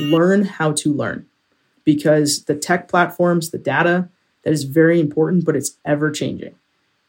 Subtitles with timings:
[0.00, 1.26] learn how to learn
[1.84, 4.08] because the tech platforms, the data,
[4.42, 6.54] that is very important, but it's ever changing.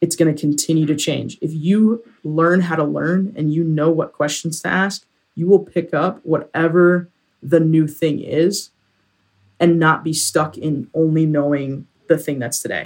[0.00, 1.38] It's going to continue to change.
[1.40, 5.60] If you learn how to learn and you know what questions to ask, you will
[5.60, 7.08] pick up whatever
[7.42, 8.70] the new thing is
[9.58, 12.84] and not be stuck in only knowing the thing that's today.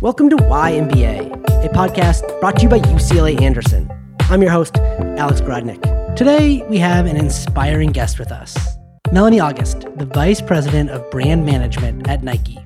[0.00, 3.90] Welcome to YMBA, a podcast brought to you by UCLA Anderson.
[4.30, 4.78] I'm your host,
[5.18, 6.16] Alex Grodnick.
[6.16, 8.56] Today, we have an inspiring guest with us
[9.12, 12.58] Melanie Auguste, the Vice President of Brand Management at Nike.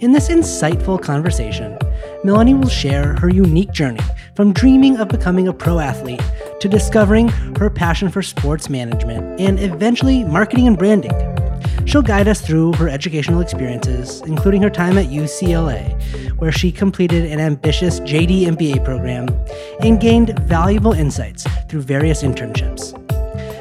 [0.00, 1.78] In this insightful conversation,
[2.22, 4.00] Melanie will share her unique journey
[4.36, 6.22] from dreaming of becoming a pro athlete
[6.60, 11.29] to discovering her passion for sports management and eventually marketing and branding.
[11.86, 16.00] She'll guide us through her educational experiences, including her time at UCLA,
[16.38, 19.28] where she completed an ambitious JD MBA program
[19.80, 22.96] and gained valuable insights through various internships.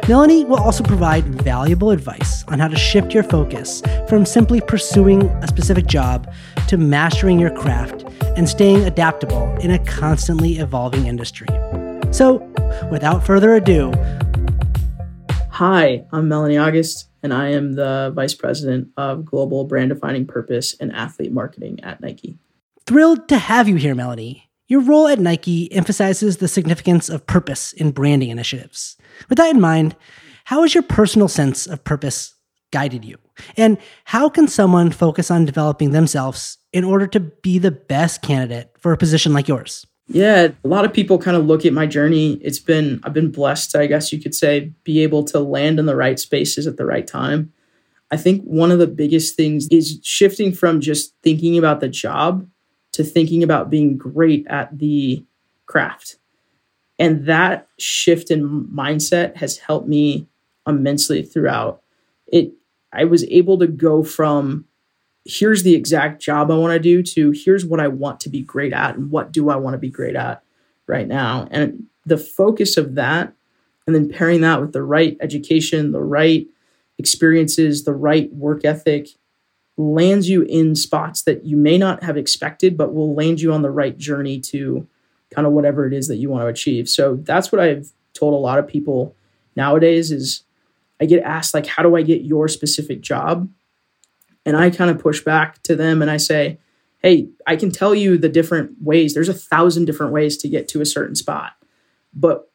[0.07, 5.23] Melanie will also provide valuable advice on how to shift your focus from simply pursuing
[5.23, 6.33] a specific job
[6.67, 8.05] to mastering your craft
[8.35, 11.47] and staying adaptable in a constantly evolving industry.
[12.11, 12.37] So,
[12.91, 13.93] without further ado,
[15.51, 20.75] Hi, I'm Melanie Auguste, and I am the Vice President of Global Brand Defining Purpose
[20.79, 22.37] and Athlete Marketing at Nike.
[22.85, 24.49] Thrilled to have you here, Melanie.
[24.67, 28.97] Your role at Nike emphasizes the significance of purpose in branding initiatives.
[29.27, 29.95] With that in mind,
[30.45, 32.35] how has your personal sense of purpose
[32.71, 33.17] guided you?
[33.57, 38.71] And how can someone focus on developing themselves in order to be the best candidate
[38.77, 39.85] for a position like yours?
[40.11, 42.33] Yeah, a lot of people kind of look at my journey.
[42.41, 45.85] It's been, I've been blessed, I guess you could say, be able to land in
[45.85, 47.53] the right spaces at the right time.
[48.09, 52.47] I think one of the biggest things is shifting from just thinking about the job
[52.93, 55.23] to thinking about being great at the
[55.67, 56.17] craft.
[56.97, 60.27] And that shift in mindset has helped me
[60.67, 61.83] immensely throughout.
[62.25, 62.53] It
[62.91, 64.65] I was able to go from
[65.29, 68.41] here's the exact job I want to do to here's what I want to be
[68.41, 70.41] great at and what do I want to be great at
[70.87, 71.47] right now.
[71.51, 73.33] And the focus of that
[73.85, 76.47] and then pairing that with the right education, the right
[76.97, 79.09] experiences, the right work ethic
[79.77, 83.61] lands you in spots that you may not have expected, but will land you on
[83.61, 84.87] the right journey to
[85.33, 86.89] kind of whatever it is that you want to achieve.
[86.89, 89.15] So that's what I've told a lot of people
[89.55, 90.43] nowadays is
[90.99, 93.47] I get asked like, how do I get your specific job?
[94.45, 96.59] And I kind of push back to them and I say,
[96.99, 99.13] hey, I can tell you the different ways.
[99.13, 101.53] There's a thousand different ways to get to a certain spot.
[102.13, 102.51] But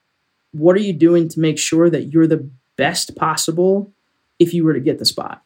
[0.53, 3.93] what are you doing to make sure that you're the best possible
[4.39, 5.43] if you were to get the spot?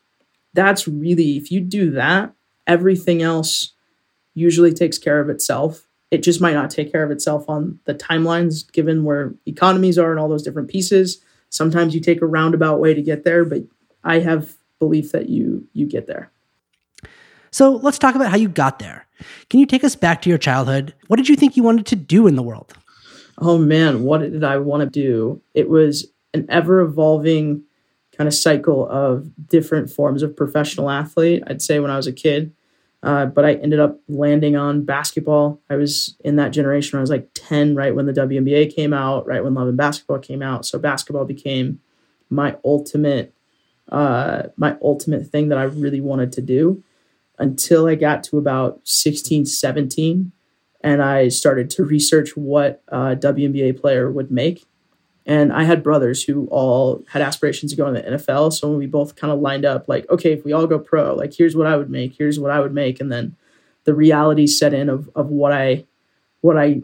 [0.54, 2.32] That's really, if you do that,
[2.66, 3.72] everything else
[4.34, 5.86] usually takes care of itself.
[6.10, 10.10] It just might not take care of itself on the timelines, given where economies are
[10.10, 11.22] and all those different pieces.
[11.50, 13.62] Sometimes you take a roundabout way to get there, but
[14.04, 16.30] I have belief that you you get there.
[17.50, 19.06] So let's talk about how you got there.
[19.48, 20.94] Can you take us back to your childhood?
[21.06, 22.74] What did you think you wanted to do in the world?
[23.38, 25.40] Oh man, what did I want to do?
[25.54, 27.62] It was an ever evolving
[28.16, 31.42] kind of cycle of different forms of professional athlete.
[31.46, 32.52] I'd say when I was a kid,
[33.02, 35.60] uh, but I ended up landing on basketball.
[35.70, 38.92] I was in that generation when I was like 10, right when the WNBA came
[38.92, 40.66] out, right when Love and Basketball came out.
[40.66, 41.80] So basketball became
[42.28, 43.32] my ultimate,
[43.90, 46.82] uh, my ultimate thing that I really wanted to do
[47.38, 50.32] until I got to about 16, 17.
[50.80, 54.66] And I started to research what a WNBA player would make.
[55.26, 58.52] And I had brothers who all had aspirations to go in the NFL.
[58.52, 61.34] So we both kind of lined up like, okay, if we all go pro, like
[61.34, 62.98] here's what I would make, here's what I would make.
[62.98, 63.36] And then
[63.84, 65.84] the reality set in of of what I
[66.40, 66.82] what I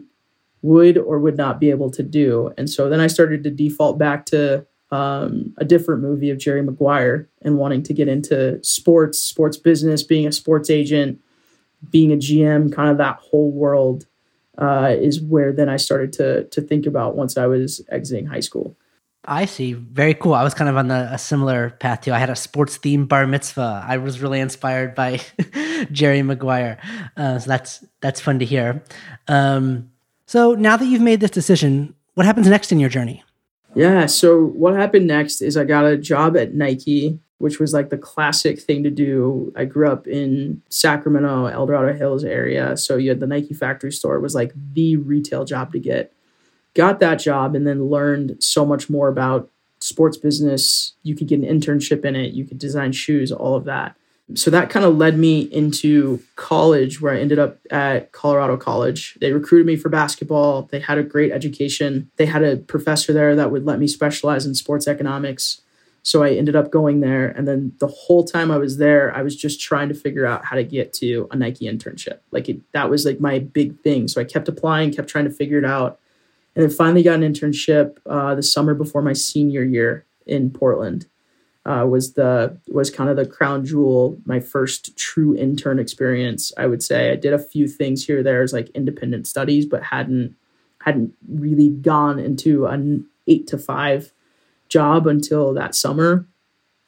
[0.61, 2.53] would or would not be able to do.
[2.57, 4.65] And so then I started to default back to
[4.95, 10.03] um, a different movie of Jerry Maguire and wanting to get into sports, sports business,
[10.03, 11.19] being a sports agent,
[11.91, 14.05] being a GM, kind of that whole world
[14.57, 18.39] uh, is where then I started to to think about once I was exiting high
[18.39, 18.77] school.
[19.27, 19.73] I see.
[19.73, 20.33] Very cool.
[20.33, 22.13] I was kind of on the, a similar path too.
[22.13, 23.83] I had a sports themed bar mitzvah.
[23.85, 25.19] I was really inspired by
[25.91, 26.77] Jerry Maguire.
[27.17, 28.83] Uh, so that's that's fun to hear.
[29.27, 29.91] Um,
[30.27, 33.23] so now that you've made this decision, what happens next in your journey?
[33.75, 34.05] Yeah.
[34.05, 37.97] So what happened next is I got a job at Nike, which was like the
[37.97, 39.51] classic thing to do.
[39.55, 42.77] I grew up in Sacramento, El Dorado Hills area.
[42.77, 46.13] So you had the Nike factory store it was like the retail job to get.
[46.73, 49.49] Got that job and then learned so much more about
[49.79, 50.93] sports business.
[51.03, 52.33] You could get an internship in it.
[52.33, 53.95] You could design shoes, all of that.
[54.33, 59.17] So that kind of led me into college where I ended up at Colorado College.
[59.21, 60.63] They recruited me for basketball.
[60.63, 62.09] They had a great education.
[62.15, 65.61] They had a professor there that would let me specialize in sports economics.
[66.01, 67.27] So I ended up going there.
[67.27, 70.43] And then the whole time I was there, I was just trying to figure out
[70.43, 72.19] how to get to a Nike internship.
[72.31, 74.07] Like it, that was like my big thing.
[74.07, 75.99] So I kept applying, kept trying to figure it out.
[76.55, 81.05] And then finally got an internship uh, the summer before my senior year in Portland
[81.65, 86.53] uh, was the was kind of the crown jewel, my first true intern experience.
[86.57, 89.83] I would say I did a few things here there as like independent studies, but
[89.83, 90.35] hadn't
[90.81, 94.11] hadn't really gone into an eight to five
[94.69, 96.27] job until that summer,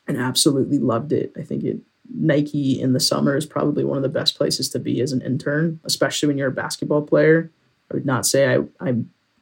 [0.08, 1.34] and absolutely loved it.
[1.36, 1.80] I think it
[2.14, 5.22] Nike in the summer is probably one of the best places to be as an
[5.22, 7.52] intern, especially when you're a basketball player.
[7.90, 8.96] I would not say I I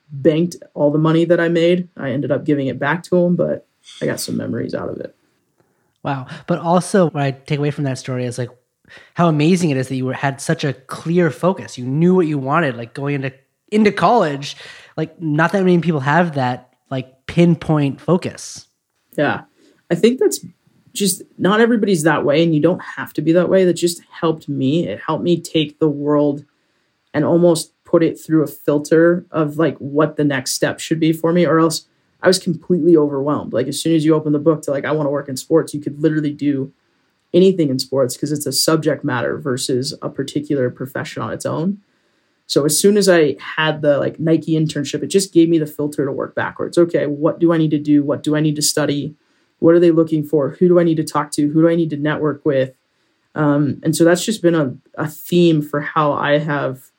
[0.09, 1.89] banked all the money that I made.
[1.97, 3.67] I ended up giving it back to them, but
[4.01, 5.13] I got some memories out of it.
[6.05, 6.27] Wow.
[6.45, 8.51] But also, what I take away from that story is like
[9.15, 11.79] how amazing it is that you had such a clear focus.
[11.79, 13.33] You knew what you wanted, like going into
[13.71, 14.55] into college.
[14.95, 18.67] Like, not that many people have that like pinpoint focus.
[19.17, 19.45] Yeah,
[19.89, 20.45] I think that's
[20.93, 23.65] just not everybody's that way, and you don't have to be that way.
[23.65, 24.87] That just helped me.
[24.87, 26.45] It helped me take the world
[27.15, 31.11] and almost put it through a filter of like what the next step should be
[31.11, 31.87] for me, or else
[32.25, 33.53] I was completely overwhelmed.
[33.53, 35.37] Like as soon as you open the book to like I want to work in
[35.37, 36.73] sports, you could literally do
[37.35, 41.81] anything in sports because it's a subject matter versus a particular profession on its own.
[42.47, 45.67] So as soon as I had the like Nike internship, it just gave me the
[45.67, 46.79] filter to work backwards.
[46.79, 48.03] Okay, what do I need to do?
[48.03, 49.15] What do I need to study?
[49.59, 50.49] What are they looking for?
[50.49, 51.47] Who do I need to talk to?
[51.49, 52.73] Who do I need to network with?
[53.35, 56.89] Um, and so that's just been a, a theme for how I have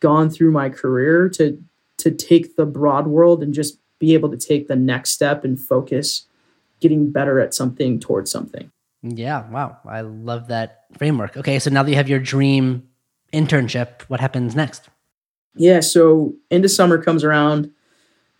[0.00, 1.62] gone through my career to
[1.98, 5.58] to take the broad world and just be able to take the next step and
[5.58, 6.26] focus
[6.80, 8.70] getting better at something towards something.
[9.02, 9.78] Yeah, wow.
[9.84, 11.36] I love that framework.
[11.36, 12.88] Okay, so now that you have your dream
[13.32, 14.88] internship, what happens next?
[15.54, 17.70] Yeah, so into summer comes around,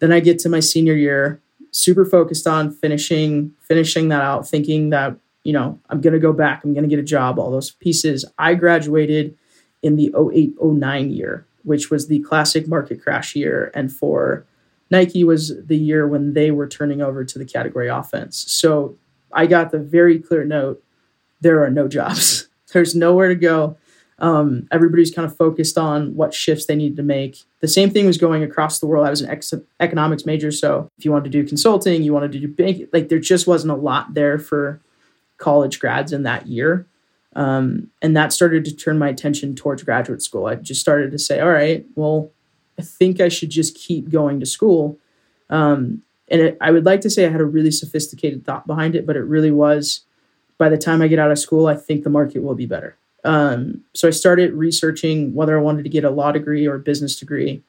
[0.01, 4.91] then I get to my senior year, super focused on finishing finishing that out, thinking
[4.91, 7.51] that, you know, I'm going to go back, I'm going to get a job, all
[7.51, 8.25] those pieces.
[8.39, 9.37] I graduated
[9.83, 14.47] in the 0809 year, which was the classic market crash year and for
[14.91, 18.45] Nike was the year when they were turning over to the category offense.
[18.51, 18.97] So
[19.33, 20.83] I got the very clear note
[21.41, 22.49] there are no jobs.
[22.73, 23.77] There's nowhere to go.
[24.19, 27.39] Um, everybody's kind of focused on what shifts they needed to make.
[27.61, 29.07] The same thing was going across the world.
[29.07, 32.33] I was an ex- economics major, so if you wanted to do consulting, you wanted
[32.33, 34.81] to do bank, like there just wasn't a lot there for
[35.37, 36.87] college grads in that year.
[37.35, 40.47] Um, and that started to turn my attention towards graduate school.
[40.47, 42.31] I just started to say, all right, well,
[42.79, 44.99] I think I should just keep going to school.
[45.51, 48.95] Um, and it, I would like to say I had a really sophisticated thought behind
[48.95, 50.03] it, but it really was
[50.59, 52.97] by the time I get out of school, I think the market will be better.
[53.25, 56.81] Um, so I started researching whether I wanted to get a law degree or a
[56.81, 57.63] business degree.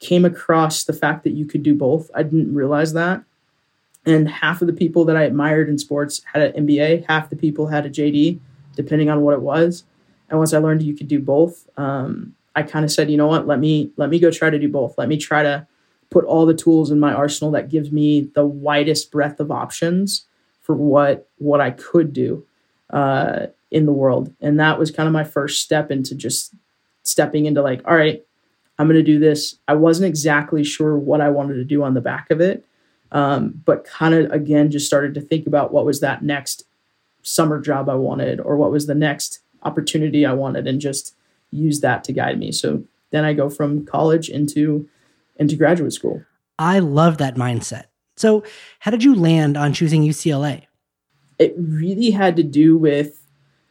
[0.00, 2.10] Came across the fact that you could do both.
[2.14, 3.22] I didn't realize that.
[4.06, 7.36] And half of the people that I admired in sports had an MBA, half the
[7.36, 8.38] people had a JD,
[8.74, 9.84] depending on what it was.
[10.28, 13.28] And once I learned you could do both, um, I kind of said, you know
[13.28, 14.98] what, let me let me go try to do both.
[14.98, 15.64] Let me try to
[16.10, 20.26] put all the tools in my arsenal that gives me the widest breadth of options
[20.60, 22.44] for what what I could do
[22.90, 24.34] uh, in the world.
[24.40, 26.52] And that was kind of my first step into just
[27.04, 28.24] stepping into like, all right,
[28.76, 29.56] I'm going to do this.
[29.68, 32.66] I wasn't exactly sure what I wanted to do on the back of it,
[33.12, 36.64] um, but kind of again just started to think about what was that next
[37.22, 41.14] summer job I wanted, or what was the next opportunity I wanted, and just
[41.50, 42.52] use that to guide me.
[42.52, 44.88] So then I go from college into
[45.36, 46.22] into graduate school.
[46.58, 47.84] I love that mindset.
[48.16, 48.42] So,
[48.80, 50.64] how did you land on choosing UCLA?
[51.38, 53.24] It really had to do with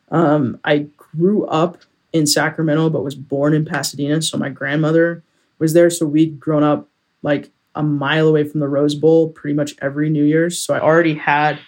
[0.10, 4.22] um, I grew up in Sacramento, but was born in Pasadena.
[4.22, 5.24] So my grandmother
[5.60, 5.90] was there.
[5.90, 6.90] So we'd grown up
[7.22, 10.60] like a mile away from the Rose Bowl pretty much every New Year's.
[10.60, 11.60] So I already had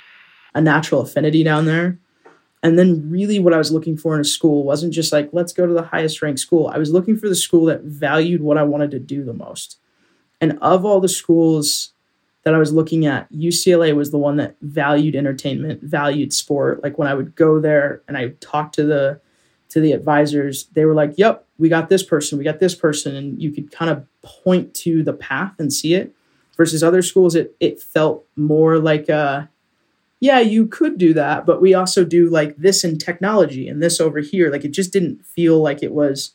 [0.55, 1.99] a natural affinity down there.
[2.61, 5.53] And then, really, what I was looking for in a school wasn't just like, let's
[5.53, 6.67] go to the highest ranked school.
[6.67, 9.77] I was looking for the school that valued what I wanted to do the most.
[10.41, 11.93] And of all the schools
[12.43, 16.83] that I was looking at, UCLA was the one that valued entertainment, valued sport.
[16.83, 19.21] Like when I would go there and I talked to the
[19.69, 23.15] to the advisors, they were like, "Yep, we got this person, we got this person,"
[23.15, 26.13] and you could kind of point to the path and see it.
[26.57, 29.49] Versus other schools, it it felt more like a
[30.19, 34.01] yeah, you could do that, but we also do like this in technology and this
[34.01, 34.51] over here.
[34.51, 36.33] Like it just didn't feel like it was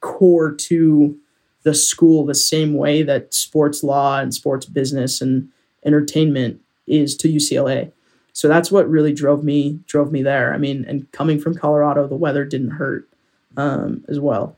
[0.00, 1.18] core to
[1.62, 5.48] the school the same way that sports law and sports business and
[5.84, 7.92] entertainment is to UCLA.
[8.32, 10.54] So that's what really drove me drove me there.
[10.54, 13.06] I mean, and coming from Colorado, the weather didn't hurt
[13.56, 14.56] um, as well.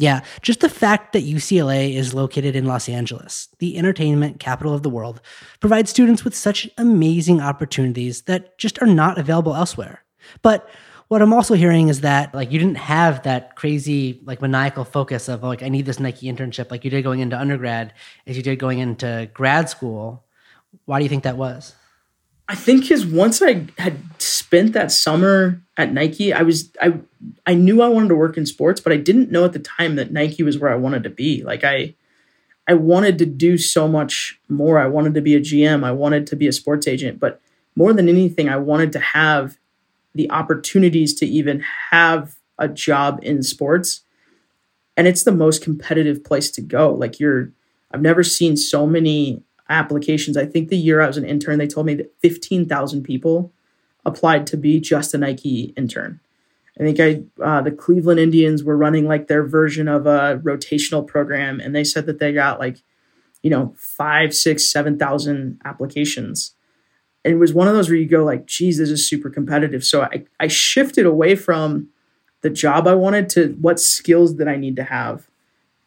[0.00, 4.82] Yeah, just the fact that UCLA is located in Los Angeles, the entertainment capital of
[4.82, 5.20] the world,
[5.60, 10.02] provides students with such amazing opportunities that just are not available elsewhere.
[10.40, 10.66] But
[11.08, 15.28] what I'm also hearing is that like you didn't have that crazy like maniacal focus
[15.28, 17.92] of like I need this Nike internship like you did going into undergrad
[18.26, 20.24] as you did going into grad school.
[20.86, 21.74] Why do you think that was?
[22.48, 26.94] I think because once I had spent that summer at Nike, I was I
[27.46, 29.96] I knew I wanted to work in sports, but I didn't know at the time
[29.96, 31.42] that Nike was where I wanted to be.
[31.42, 31.94] Like I
[32.68, 34.78] I wanted to do so much more.
[34.78, 35.82] I wanted to be a GM.
[35.82, 37.40] I wanted to be a sports agent, but
[37.74, 39.58] more than anything, I wanted to have
[40.14, 44.02] the opportunities to even have a job in sports.
[44.96, 46.92] And it's the most competitive place to go.
[46.92, 47.52] Like you're,
[47.90, 50.36] I've never seen so many applications.
[50.36, 53.52] I think the year I was an intern, they told me that 15,000 people
[54.04, 56.20] applied to be just a Nike intern.
[56.78, 61.06] I think I uh, the Cleveland Indians were running like their version of a rotational
[61.06, 62.82] program, and they said that they got like,
[63.42, 66.54] you know, five, six, seven thousand applications.
[67.24, 69.84] And it was one of those where you go like geez this is super competitive.
[69.84, 71.88] So i, I shifted away from
[72.42, 75.28] the job i wanted to what skills that i need to have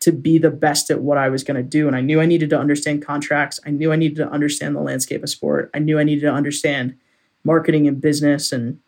[0.02, 1.88] to be the best at what i was going to do.
[1.88, 3.60] And i knew i needed to understand contracts.
[3.66, 5.72] I knew i needed to understand the landscape of sport.
[5.74, 6.96] I knew i needed to understand
[7.44, 8.80] marketing and business and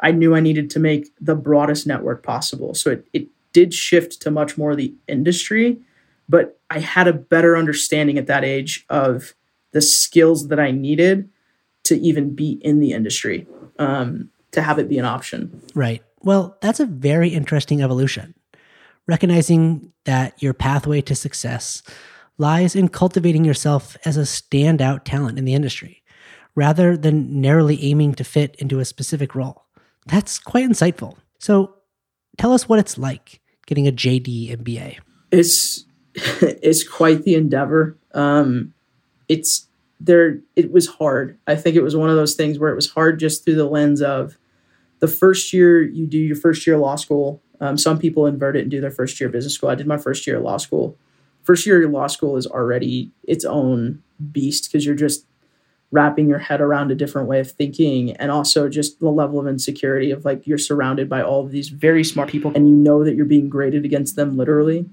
[0.00, 4.20] i knew i needed to make the broadest network possible so it, it did shift
[4.20, 5.78] to much more the industry
[6.28, 9.34] but i had a better understanding at that age of
[9.72, 11.28] the skills that i needed
[11.84, 13.46] to even be in the industry
[13.78, 15.60] um, to have it be an option.
[15.74, 16.02] Right.
[16.20, 18.34] Well, that's a very interesting evolution.
[19.08, 21.82] Recognizing that your pathway to success
[22.38, 26.01] lies in cultivating yourself as a standout talent in the industry,
[26.54, 29.64] rather than narrowly aiming to fit into a specific role.
[30.06, 31.16] That's quite insightful.
[31.38, 31.74] So,
[32.38, 34.98] tell us what it's like getting a JD MBA.
[35.30, 37.98] It's it's quite the endeavor.
[38.14, 38.74] Um,
[39.28, 39.66] it's
[40.00, 41.38] there it was hard.
[41.46, 43.66] I think it was one of those things where it was hard just through the
[43.66, 44.36] lens of
[44.98, 47.42] the first year you do your first year law school.
[47.60, 49.70] Um, some people invert it and do their first year business school.
[49.70, 50.98] I did my first year law school.
[51.44, 55.26] First year law school is already its own beast because you're just
[55.92, 59.46] wrapping your head around a different way of thinking and also just the level of
[59.46, 63.04] insecurity of like you're surrounded by all of these very smart people and you know
[63.04, 64.88] that you're being graded against them literally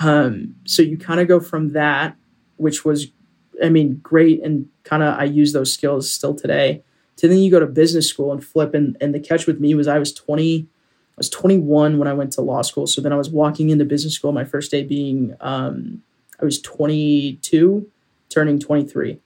[0.00, 2.16] um, so you kind of go from that
[2.56, 3.08] which was
[3.62, 6.82] I mean, great and kind of I use those skills still today.
[7.18, 9.74] To then you go to business school and flip and and the catch with me
[9.74, 12.86] was I was 20 I was 21 when I went to law school.
[12.86, 16.02] So then I was walking into business school my first day being um,
[16.40, 17.88] I was 22
[18.30, 19.20] turning 23.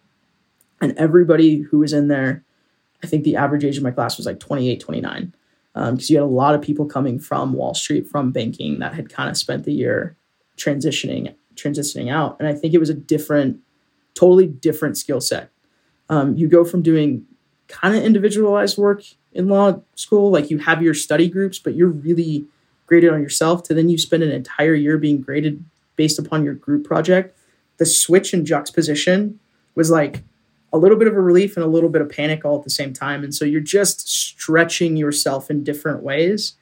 [0.81, 2.45] And everybody who was in there
[3.03, 5.33] I think the average age of my class was like 28 29
[5.75, 8.95] because um, you had a lot of people coming from Wall Street from banking that
[8.95, 10.17] had kind of spent the year
[10.57, 13.61] transitioning transitioning out and I think it was a different
[14.15, 15.51] totally different skill set.
[16.09, 17.27] Um, you go from doing
[17.69, 21.89] kind of individualized work in law school, like you have your study groups, but you're
[21.89, 22.47] really
[22.87, 25.63] graded on yourself, to then you spend an entire year being graded
[25.95, 27.37] based upon your group project.
[27.77, 29.39] The switch and juxtaposition
[29.75, 30.25] was like
[30.73, 32.71] a little bit of a relief and a little bit of panic all at the
[32.71, 33.25] same time.
[33.25, 36.55] And so you're just stretching yourself in different ways.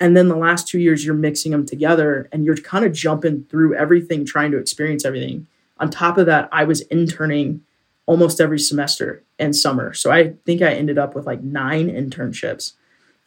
[0.00, 3.44] And then the last two years, you're mixing them together and you're kind of jumping
[3.44, 5.46] through everything, trying to experience everything.
[5.78, 7.62] On top of that, I was interning
[8.06, 9.94] almost every semester and summer.
[9.94, 12.72] So I think I ended up with like nine internships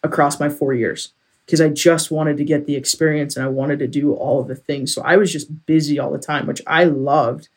[0.03, 1.13] across my four years
[1.45, 4.47] because I just wanted to get the experience and I wanted to do all of
[4.47, 4.93] the things.
[4.93, 7.47] So I was just busy all the time, which I loved,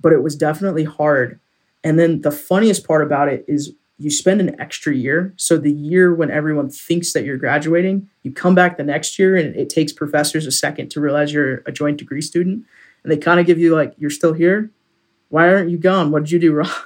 [0.00, 1.38] but it was definitely hard.
[1.86, 5.32] And then the funniest part about it is you spend an extra year.
[5.36, 9.36] So the year when everyone thinks that you're graduating, you come back the next year
[9.36, 12.64] and it takes professors a second to realize you're a joint degree student
[13.04, 14.68] and they kind of give you like, "You're still here?
[15.28, 16.10] Why aren't you gone?
[16.10, 16.82] What did you do wrong?"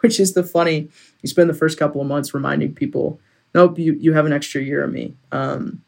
[0.00, 0.88] Which is the funny.
[1.22, 3.20] You spend the first couple of months reminding people,
[3.54, 5.82] "Nope, you you have an extra year of me." Um,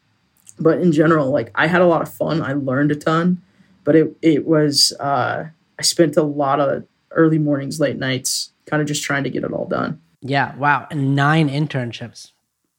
[0.57, 2.41] but in general, like I had a lot of fun.
[2.41, 3.41] I learned a ton,
[3.83, 5.47] but it it was uh,
[5.77, 6.85] I spent a lot of
[7.15, 10.01] early mornings, late nights, kind of just trying to get it all done.
[10.21, 12.31] Yeah, wow, and nine internships.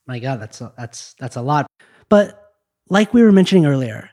[0.07, 1.66] My God, that's a, that's that's a lot.
[2.09, 2.52] But
[2.88, 4.11] like we were mentioning earlier,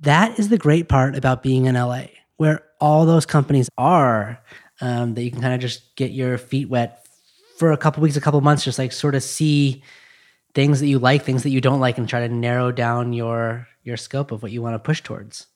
[0.00, 2.06] that is the great part about being in LA,
[2.36, 4.40] where all those companies are,
[4.80, 7.06] um, that you can kind of just get your feet wet
[7.58, 9.82] for a couple weeks, a couple months, just like sort of see
[10.54, 13.68] things that you like, things that you don't like, and try to narrow down your
[13.82, 15.46] your scope of what you want to push towards.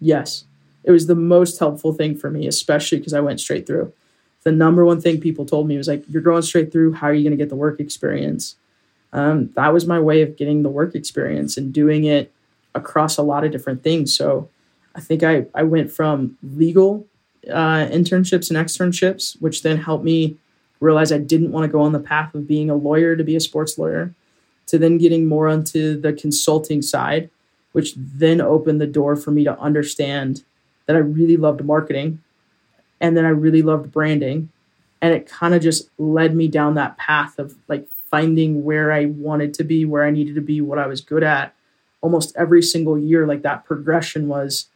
[0.00, 0.44] Yes,
[0.84, 3.92] it was the most helpful thing for me, especially because I went straight through.
[4.44, 6.92] the number one thing people told me was like, "You're going straight through.
[6.92, 8.56] How are you going to get the work experience?"
[9.12, 12.30] Um, that was my way of getting the work experience and doing it
[12.74, 14.14] across a lot of different things.
[14.14, 14.50] So
[14.94, 17.06] I think I I went from legal
[17.48, 20.36] uh, internships and externships, which then helped me
[20.80, 23.36] realize I didn't want to go on the path of being a lawyer to be
[23.36, 24.12] a sports lawyer,
[24.66, 27.30] to then getting more onto the consulting side,
[27.72, 30.44] which then opened the door for me to understand
[30.86, 32.20] that I really loved marketing
[33.00, 34.50] and then I really loved branding.
[35.02, 39.06] And it kind of just led me down that path of like finding where I
[39.06, 41.54] wanted to be, where I needed to be, what I was good at.
[42.00, 44.68] Almost every single year, like that progression was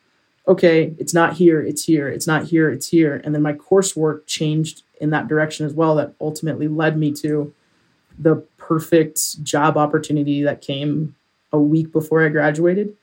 [0.46, 3.20] okay, it's not here, it's here, it's not here, it's here.
[3.22, 7.52] And then my coursework changed in that direction as well, that ultimately led me to
[8.18, 11.14] the perfect job opportunity that came
[11.52, 12.96] a week before I graduated.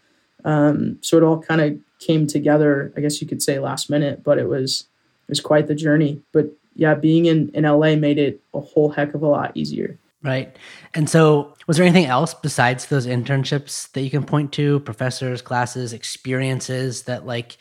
[0.46, 4.24] Um, so it all kind of came together, I guess you could say last minute,
[4.24, 4.88] but it was
[5.28, 6.22] it was quite the journey.
[6.32, 9.98] But yeah, being in, in LA made it a whole heck of a lot easier.
[10.22, 10.56] Right.
[10.94, 15.42] And so, was there anything else besides those internships that you can point to, professors,
[15.42, 17.58] classes, experiences that like,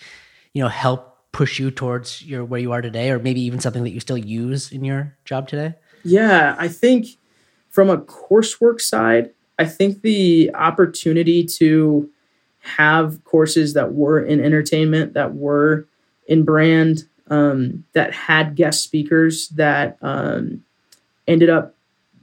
[0.52, 3.82] you know, help push you towards your where you are today or maybe even something
[3.84, 5.74] that you still use in your job today?
[6.04, 7.06] Yeah, I think
[7.68, 12.10] from a coursework side, I think the opportunity to
[12.64, 15.86] have courses that were in entertainment, that were
[16.26, 20.64] in brand, um, that had guest speakers that um,
[21.28, 21.74] ended up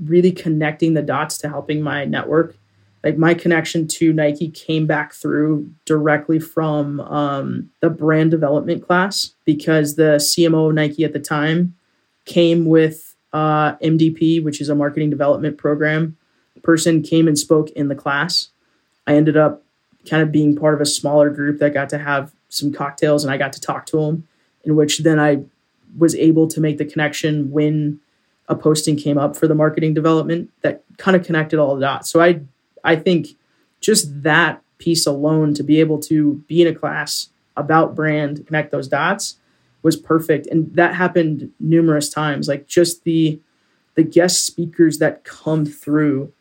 [0.03, 2.55] really connecting the dots to helping my network.
[3.03, 9.33] Like my connection to Nike came back through directly from um, the brand development class
[9.45, 11.75] because the CMO of Nike at the time
[12.25, 16.17] came with uh, MDP, which is a marketing development program.
[16.63, 18.49] person came and spoke in the class.
[19.07, 19.63] I ended up
[20.09, 23.31] kind of being part of a smaller group that got to have some cocktails and
[23.31, 24.27] I got to talk to him
[24.63, 25.43] in which then I
[25.97, 27.99] was able to make the connection when
[28.47, 32.09] a posting came up for the marketing development that kind of connected all the dots.
[32.09, 32.41] So I
[32.83, 33.29] I think
[33.79, 38.71] just that piece alone to be able to be in a class about brand, connect
[38.71, 39.37] those dots
[39.83, 40.47] was perfect.
[40.47, 42.47] And that happened numerous times.
[42.47, 43.39] Like just the
[43.95, 46.31] the guest speakers that come through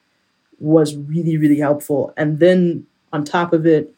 [0.60, 2.12] was really, really helpful.
[2.16, 3.94] And then on top of it,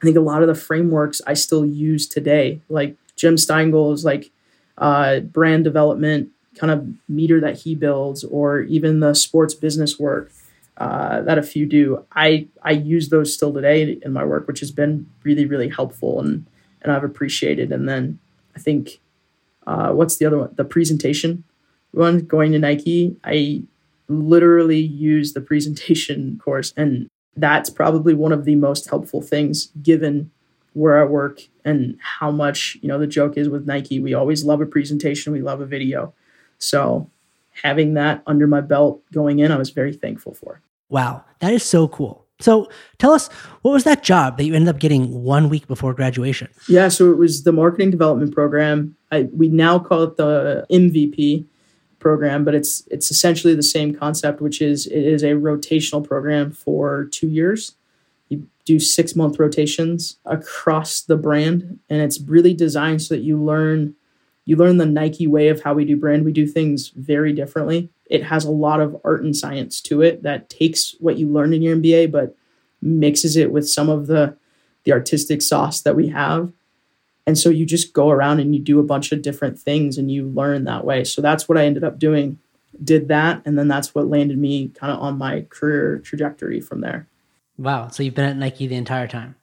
[0.00, 4.30] I think a lot of the frameworks I still use today, like Jim Stengel's like
[4.78, 10.30] uh, brand development kind of meter that he builds, or even the sports business work
[10.78, 12.04] uh, that a few do.
[12.12, 16.20] I I use those still today in my work, which has been really really helpful
[16.20, 16.46] and
[16.82, 17.72] and I've appreciated.
[17.72, 18.18] And then
[18.54, 19.00] I think
[19.66, 20.54] uh, what's the other one?
[20.54, 21.44] The presentation
[21.92, 23.16] one going to Nike.
[23.24, 23.62] I
[24.08, 30.30] literally use the presentation course, and that's probably one of the most helpful things given
[30.72, 34.44] where I work and how much, you know, the joke is with Nike, we always
[34.44, 36.12] love a presentation, we love a video.
[36.58, 37.10] So
[37.62, 40.60] having that under my belt going in, I was very thankful for.
[40.88, 42.26] Wow, that is so cool.
[42.40, 42.68] So
[42.98, 43.28] tell us,
[43.62, 46.48] what was that job that you ended up getting one week before graduation?
[46.68, 48.94] Yeah, so it was the marketing development program.
[49.10, 51.46] I, we now call it the MVP
[52.06, 56.52] program, but it's it's essentially the same concept, which is it is a rotational program
[56.52, 57.74] for two years.
[58.28, 63.42] You do six month rotations across the brand and it's really designed so that you
[63.42, 63.96] learn
[64.44, 66.24] you learn the nike way of how we do brand.
[66.24, 67.90] We do things very differently.
[68.08, 71.54] It has a lot of art and science to it that takes what you learned
[71.54, 72.36] in your mba but
[72.80, 74.36] mixes it with some of the
[74.84, 76.52] the artistic sauce that we have
[77.26, 80.10] and so you just go around and you do a bunch of different things and
[80.10, 82.38] you learn that way so that's what i ended up doing
[82.84, 86.80] did that and then that's what landed me kind of on my career trajectory from
[86.80, 87.06] there
[87.58, 87.88] Wow.
[87.88, 89.36] So you've been at Nike the entire time?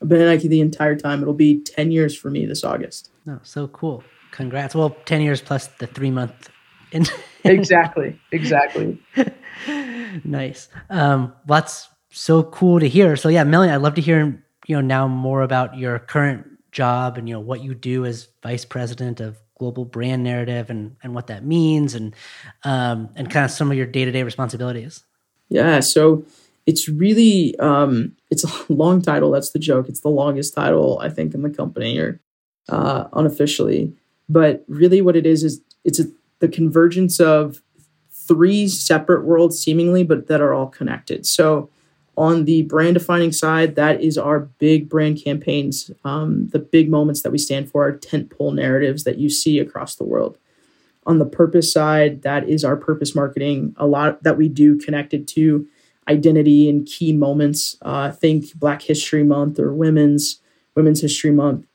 [0.00, 1.22] I've been at Nike the entire time.
[1.22, 3.10] It'll be 10 years for me this August.
[3.28, 4.04] Oh, so cool.
[4.30, 4.74] Congrats.
[4.74, 6.50] Well, 10 years plus the three month.
[6.92, 7.06] In-
[7.44, 8.18] exactly.
[8.30, 9.00] Exactly.
[10.24, 10.68] nice.
[10.90, 13.16] Um, well, that's so cool to hear.
[13.16, 16.46] So yeah, Melanie, I'd love to hear, you know, now more about your current
[16.76, 20.96] job and, you know, what you do as vice president of global brand narrative and,
[21.02, 22.14] and what that means and,
[22.64, 25.02] um, and kind of some of your day-to-day responsibilities.
[25.48, 25.80] Yeah.
[25.80, 26.24] So,
[26.66, 29.30] it's really um, it's a long title.
[29.30, 29.88] That's the joke.
[29.88, 32.20] It's the longest title I think in the company or
[32.68, 33.94] uh, unofficially.
[34.28, 36.06] But really, what it is is it's a,
[36.40, 37.62] the convergence of
[38.10, 41.24] three separate worlds, seemingly, but that are all connected.
[41.26, 41.70] So
[42.16, 47.22] on the brand defining side, that is our big brand campaigns, um, the big moments
[47.22, 50.38] that we stand for, our tentpole narratives that you see across the world.
[51.04, 55.28] On the purpose side, that is our purpose marketing, a lot that we do connected
[55.28, 55.66] to
[56.08, 57.76] identity and key moments.
[57.82, 60.40] Uh, think Black History Month or Women's
[60.74, 61.66] Women's History Month.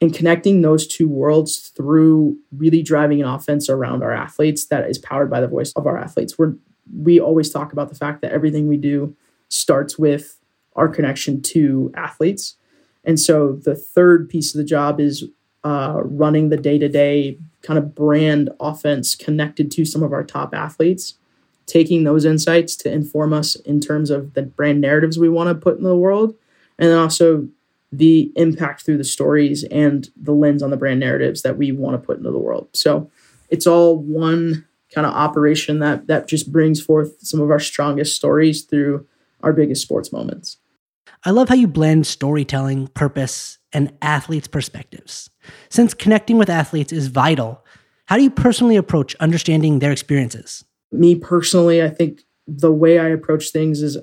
[0.00, 4.98] and connecting those two worlds through really driving an offense around our athletes that is
[4.98, 6.38] powered by the voice of our athletes.
[6.38, 6.54] We're
[6.92, 9.14] we always talk about the fact that everything we do
[9.50, 10.38] starts with
[10.76, 12.56] our connection to athletes.
[13.04, 15.24] And so the third piece of the job is
[15.64, 20.24] uh, running the day to day kind of brand offense connected to some of our
[20.24, 21.18] top athletes,
[21.66, 25.54] taking those insights to inform us in terms of the brand narratives we want to
[25.54, 26.34] put in the world,
[26.78, 27.46] and then also
[27.92, 32.00] the impact through the stories and the lens on the brand narratives that we want
[32.00, 32.68] to put into the world.
[32.72, 33.10] So
[33.50, 38.16] it's all one kind of operation that that just brings forth some of our strongest
[38.16, 39.06] stories through
[39.42, 40.58] our biggest sports moments.
[41.24, 45.30] I love how you blend storytelling, purpose, and athletes' perspectives.
[45.68, 47.64] Since connecting with athletes is vital,
[48.06, 50.64] how do you personally approach understanding their experiences?
[50.92, 53.96] Me personally, I think the way I approach things is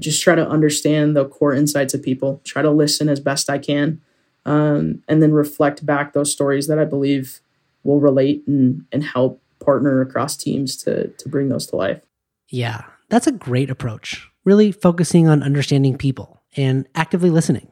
[0.00, 3.58] just try to understand the core insights of people, try to listen as best I
[3.58, 4.00] can,
[4.44, 7.40] um, and then reflect back those stories that I believe
[7.82, 12.02] will relate and, and help partner across teams to to bring those to life.
[12.48, 14.28] Yeah, that's a great approach.
[14.46, 17.68] Really focusing on understanding people and actively listening.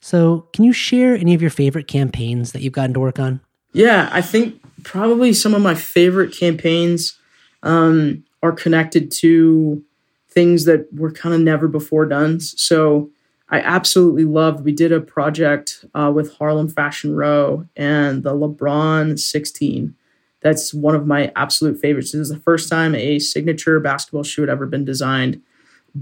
[0.00, 3.40] So, can you share any of your favorite campaigns that you've gotten to work on?
[3.72, 7.18] Yeah, I think probably some of my favorite campaigns
[7.62, 9.84] um, are connected to
[10.30, 12.40] things that were kind of never before done.
[12.40, 13.10] So,
[13.50, 14.64] I absolutely loved.
[14.64, 19.94] We did a project uh, with Harlem Fashion Row and the LeBron 16
[20.40, 22.12] that's one of my absolute favorites.
[22.12, 25.42] This is the first time a signature basketball shoe had ever been designed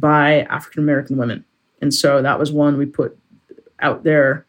[0.00, 1.44] by African American women.
[1.80, 3.18] And so that was one we put
[3.80, 4.46] out there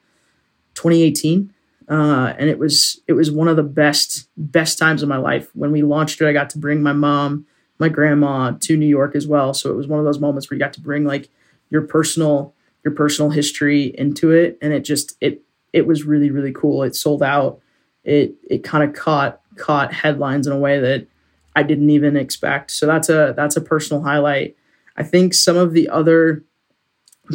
[0.76, 1.54] 2018.
[1.90, 5.50] Uh, and it was it was one of the best best times of my life
[5.54, 6.28] when we launched it.
[6.28, 7.46] I got to bring my mom,
[7.80, 9.54] my grandma to New York as well.
[9.54, 11.30] So it was one of those moments where you got to bring like
[11.70, 16.52] your personal your personal history into it, and it just it it was really really
[16.52, 16.84] cool.
[16.84, 17.62] It sold out.
[18.04, 21.08] It it kind of caught caught headlines in a way that
[21.56, 22.72] I didn't even expect.
[22.72, 24.58] So that's a that's a personal highlight.
[24.98, 26.44] I think some of the other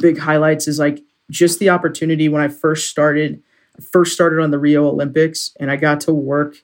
[0.01, 3.43] big highlights is like just the opportunity when I first started
[3.93, 6.57] first started on the Rio Olympics and I got to work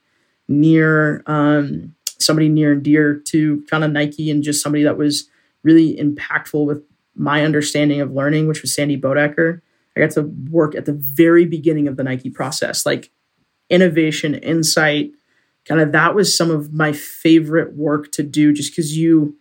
[0.47, 5.29] near um, somebody near and dear to kind of Nike and just somebody that was
[5.63, 6.83] really impactful with
[7.15, 9.61] my understanding of learning, which was Sandy Bodecker.
[9.97, 13.11] I got to work at the very beginning of the Nike process, like
[13.71, 15.13] innovation, insight,
[15.65, 19.37] kind of that was some of my favorite work to do just because you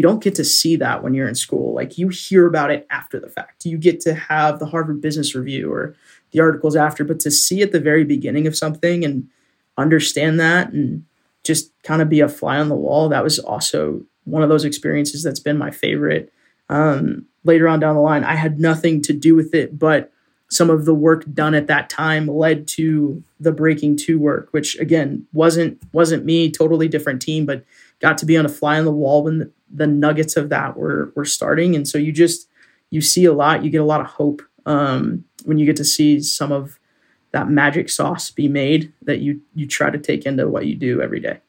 [0.00, 1.74] you don't get to see that when you're in school.
[1.74, 3.66] Like you hear about it after the fact.
[3.66, 5.94] You get to have the harvard business review or
[6.30, 9.28] the articles after but to see at the very beginning of something and
[9.76, 11.04] understand that and
[11.44, 14.64] just kind of be a fly on the wall that was also one of those
[14.64, 16.32] experiences that's been my favorite.
[16.70, 20.12] Um, later on down the line i had nothing to do with it but
[20.50, 24.78] some of the work done at that time led to the breaking two work which
[24.78, 27.64] again wasn't wasn't me totally different team but
[28.00, 31.12] got to be on a fly on the wall when the, nuggets of that were
[31.14, 31.76] were starting.
[31.76, 32.48] And so you just
[32.90, 35.84] you see a lot you get a lot of hope um, when you get to
[35.84, 36.78] see some of
[37.32, 41.00] that magic sauce be made that you you try to take into what you do
[41.00, 41.40] every day.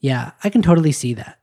[0.00, 1.38] Yeah i can totally see that.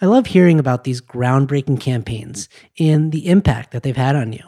[0.00, 4.44] I love hearing about these groundbreaking campaigns and the impact that they've had on you.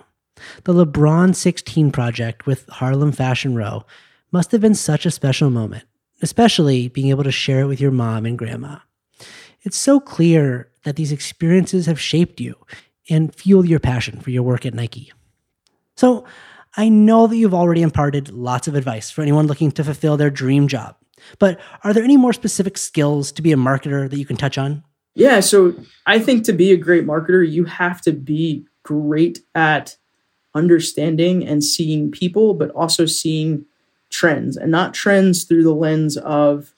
[0.65, 3.85] The LeBron 16 project with Harlem Fashion Row
[4.31, 5.85] must have been such a special moment,
[6.23, 8.79] especially being able to share it with your mom and grandma.
[9.63, 12.57] It's so clear that these experiences have shaped you
[13.11, 15.13] and fueled your passion for your work at Nike.
[15.97, 16.25] So,
[16.77, 20.31] I know that you've already imparted lots of advice for anyone looking to fulfill their
[20.31, 20.97] dream job,
[21.39, 24.59] but are there any more specific skills to be a marketer that you can touch
[24.59, 24.85] on?
[25.15, 25.75] Yeah, so
[26.07, 29.97] I think to be a great marketer, you have to be great at
[30.55, 33.65] understanding and seeing people, but also seeing
[34.11, 36.73] trends and not trends through the lens of,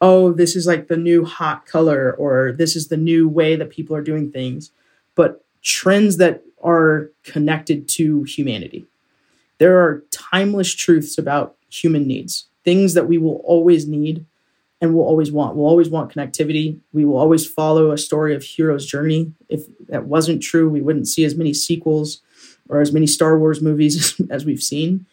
[0.00, 3.70] oh, this is like the new hot color or this is the new way that
[3.70, 4.70] people are doing things,
[5.14, 8.86] but trends that are connected to humanity.
[9.58, 14.24] There are timeless truths about human needs, things that we will always need
[14.80, 15.56] and will always want.
[15.56, 16.78] We'll always want connectivity.
[16.92, 19.32] We will always follow a story of hero's journey.
[19.50, 22.22] If that wasn't true, we wouldn't see as many sequels
[22.68, 25.04] or as many Star Wars movies as we've seen.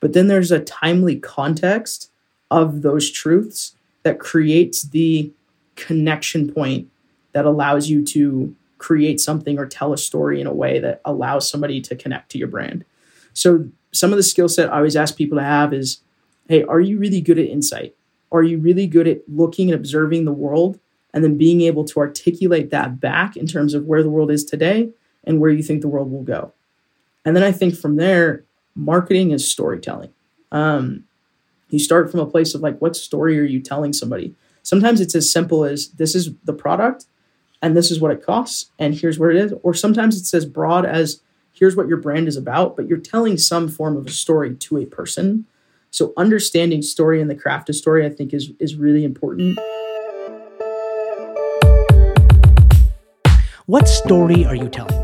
[0.00, 2.10] But then there's a timely context
[2.50, 5.32] of those truths that creates the
[5.76, 6.88] connection point
[7.32, 11.48] that allows you to create something or tell a story in a way that allows
[11.48, 12.84] somebody to connect to your brand.
[13.32, 16.00] So some of the skill set I always ask people to have is,
[16.48, 17.94] hey, are you really good at insight?
[18.32, 20.78] Are you really good at looking and observing the world
[21.14, 24.44] and then being able to articulate that back in terms of where the world is
[24.44, 24.90] today
[25.24, 26.52] and where you think the world will go?
[27.24, 30.12] And then I think from there, marketing is storytelling.
[30.50, 31.04] Um,
[31.72, 34.34] you start from a place of like, what story are you telling somebody?
[34.62, 37.06] Sometimes it's as simple as this is the product
[37.60, 39.54] and this is what it costs and here's what it is.
[39.62, 41.20] Or sometimes it's as broad as
[41.52, 44.78] here's what your brand is about, but you're telling some form of a story to
[44.78, 45.46] a person.
[45.90, 49.58] So understanding story and the craft of story, I think, is is really important.
[53.66, 55.01] What story are you telling?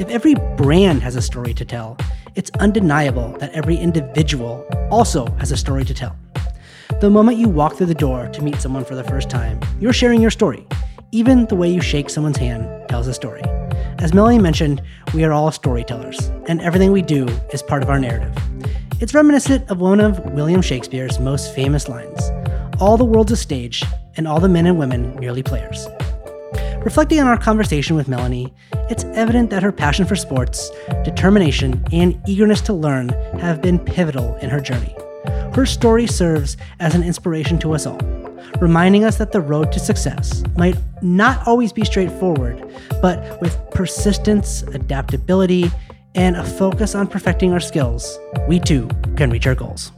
[0.00, 1.98] If every brand has a story to tell,
[2.34, 6.16] it's undeniable that every individual also has a story to tell.
[7.02, 9.92] The moment you walk through the door to meet someone for the first time, you're
[9.92, 10.66] sharing your story.
[11.12, 13.42] Even the way you shake someone's hand tells a story.
[13.98, 14.80] As Melanie mentioned,
[15.12, 18.34] we are all storytellers, and everything we do is part of our narrative.
[19.00, 22.22] It's reminiscent of one of William Shakespeare's most famous lines
[22.80, 23.84] All the world's a stage,
[24.16, 25.86] and all the men and women merely players.
[26.82, 28.54] Reflecting on our conversation with Melanie,
[28.88, 30.70] it's evident that her passion for sports,
[31.04, 34.96] determination, and eagerness to learn have been pivotal in her journey.
[35.52, 37.98] Her story serves as an inspiration to us all,
[38.62, 42.64] reminding us that the road to success might not always be straightforward,
[43.02, 45.70] but with persistence, adaptability,
[46.14, 48.88] and a focus on perfecting our skills, we too
[49.18, 49.92] can reach our goals.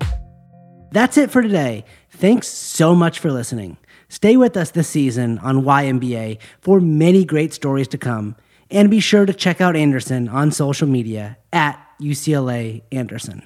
[0.91, 1.85] That's it for today.
[2.11, 3.79] Thanks so much for listening.
[4.13, 8.37] Stay with us this season on YMBA for many great stories to come.
[8.71, 13.43] And be sure to check out Anderson on social media at UCLA Anderson.